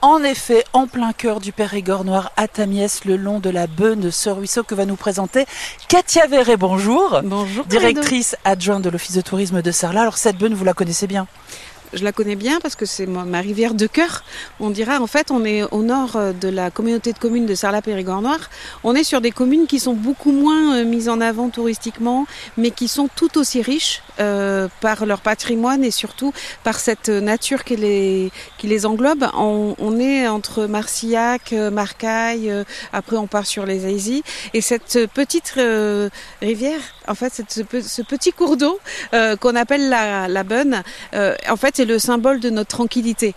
[0.00, 3.98] En effet, en plein cœur du Périgord noir à Tamiès, le long de la Beune
[3.98, 5.44] de ce ruisseau que va nous présenter
[5.88, 6.56] Katia Verret.
[6.56, 7.20] Bonjour.
[7.24, 7.64] Bonjour.
[7.64, 10.02] Directrice adjointe de l'Office de tourisme de Sarlat.
[10.02, 11.26] Alors cette Beune, vous la connaissez bien?
[11.92, 14.24] Je la connais bien parce que c'est ma rivière de cœur.
[14.60, 17.54] On dira en fait on est au nord euh, de la communauté de communes de
[17.54, 18.50] Sarlat-Périgord Noir.
[18.84, 22.26] On est sur des communes qui sont beaucoup moins euh, mises en avant touristiquement,
[22.56, 26.32] mais qui sont tout aussi riches euh, par leur patrimoine et surtout
[26.64, 29.26] par cette nature qui les, qui les englobe.
[29.34, 32.52] On, on est entre Marcillac, Marcaille,
[32.92, 34.22] après on part sur les Aisy.
[34.54, 35.54] Et cette petite
[36.42, 38.78] rivière, en fait, ce, ce petit cours d'eau
[39.40, 40.82] qu'on appelle la, la Bonne,
[41.14, 43.36] en fait, c'est le symbole de notre tranquillité.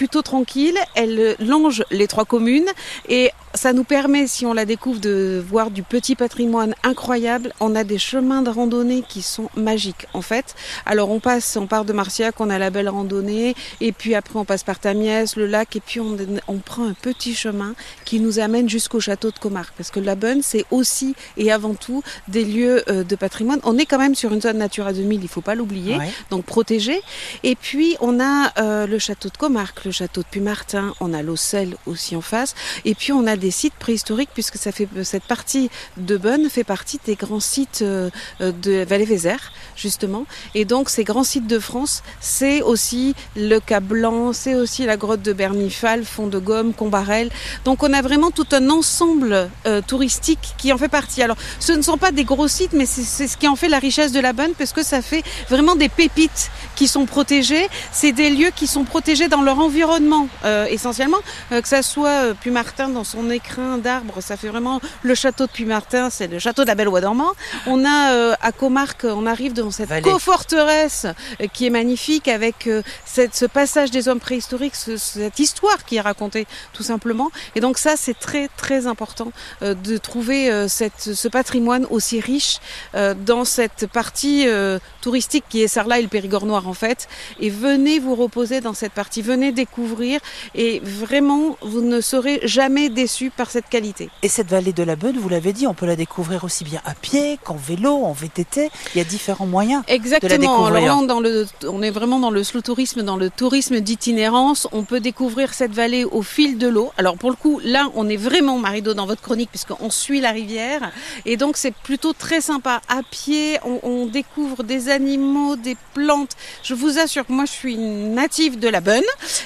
[0.00, 2.70] Plutôt tranquille, elle longe les trois communes
[3.10, 7.52] et ça nous permet, si on la découvre, de voir du petit patrimoine incroyable.
[7.58, 10.54] On a des chemins de randonnée qui sont magiques, en fait.
[10.86, 14.38] Alors, on passe, on part de Marciac, on a la belle randonnée, et puis après,
[14.38, 18.20] on passe par Tamiès, le lac, et puis on, on prend un petit chemin qui
[18.20, 19.74] nous amène jusqu'au château de Comarque.
[19.76, 23.60] Parce que la Bonne, c'est aussi et avant tout des lieux euh, de patrimoine.
[23.64, 25.98] On est quand même sur une zone Natura 2000, il faut pas l'oublier,
[26.30, 27.00] donc protégée.
[27.42, 31.76] Et puis, on a euh, le château de Comarque, château de Puy-Martin, on a l'Ocel
[31.86, 35.70] aussi en face, et puis on a des sites préhistoriques puisque ça fait cette partie
[35.96, 38.10] de Bonne fait partie des grands sites euh,
[38.40, 40.26] de Vallée-Vézère justement.
[40.54, 44.96] Et donc ces grands sites de France, c'est aussi le Cap Blanc, c'est aussi la
[44.96, 47.30] grotte de Bernifal, Fond de Gomme, Combarel.
[47.64, 51.22] Donc on a vraiment tout un ensemble euh, touristique qui en fait partie.
[51.22, 53.78] Alors ce ne sont pas des gros sites, mais c'est ce qui en fait la
[53.78, 57.68] richesse de la Bonne parce que ça fait vraiment des pépites qui sont protégées.
[57.92, 59.79] C'est des lieux qui sont protégés dans leur environnement
[60.44, 61.18] euh, essentiellement,
[61.50, 66.10] que ça soit Puy-Martin dans son écrin d'arbres, ça fait vraiment le château de Puy-Martin,
[66.10, 67.32] c'est le château d'Abel-Ouai dormant.
[67.66, 71.06] On a euh, à Comarque, on arrive dans cette coforteresse
[71.40, 75.96] euh, qui est magnifique avec euh, cette, ce passage des hommes préhistoriques, cette histoire qui
[75.96, 77.30] est racontée tout simplement.
[77.54, 82.58] Et donc ça, c'est très très important de trouver cette, ce patrimoine aussi riche
[82.94, 84.46] dans cette partie
[85.00, 87.08] touristique qui est Sarlat et le Périgord noir en fait.
[87.40, 90.20] Et venez vous reposer dans cette partie, venez découvrir
[90.54, 94.10] et vraiment vous ne serez jamais déçus par cette qualité.
[94.22, 96.80] Et cette vallée de la Beune, vous l'avez dit, on peut la découvrir aussi bien
[96.84, 98.70] à pied qu'en vélo, en VTT.
[98.94, 99.82] Il y a différents moyens.
[99.88, 100.28] Exactement.
[100.28, 101.06] De la découvrir.
[101.06, 104.68] Dans le, on est vraiment dans le slow tourisme, dans le tourisme d'itinérance.
[104.72, 106.92] On peut découvrir cette vallée au fil de l'eau.
[106.98, 110.30] Alors pour le coup, là, on est vraiment Marido dans votre chronique puisqu'on suit la
[110.30, 110.92] rivière.
[111.24, 112.80] Et donc c'est plutôt très sympa.
[112.88, 116.36] À pied, on, on, découvre des animaux, des plantes.
[116.62, 119.02] Je vous assure que moi, je suis native de la Bonne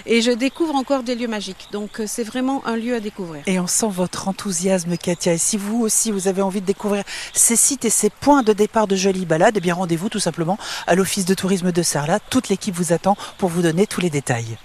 [0.07, 1.69] et je découvre encore des lieux magiques.
[1.73, 3.43] Donc c'est vraiment un lieu à découvrir.
[3.47, 5.35] Et on sent votre enthousiasme, Katia.
[5.35, 8.53] Et si vous aussi, vous avez envie de découvrir ces sites et ces points de
[8.53, 12.21] départ de jolies balades, eh bien rendez-vous tout simplement à l'Office de tourisme de Sarlat.
[12.21, 14.57] Toute l'équipe vous attend pour vous donner tous les détails.